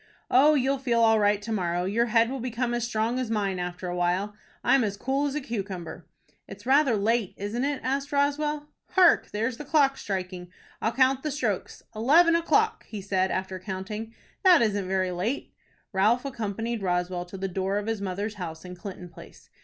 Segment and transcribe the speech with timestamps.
[0.31, 1.85] "Oh, you'll feel all right to morrow.
[1.85, 4.33] Your head will become as strong as mine after a while.
[4.63, 6.07] I'm as cool as a cucumber."
[6.47, 8.67] "It's rather late, isn't it?" asked Roswell.
[8.93, 10.47] "Hark, there's the clock striking.
[10.81, 11.83] I'll count the strokes.
[11.95, 14.11] Eleven o'clock!" he said, after counting.
[14.43, 15.53] "That isn't very late."
[15.93, 19.51] Ralph accompanied Roswell to the door of his mother's house in Clinton Place.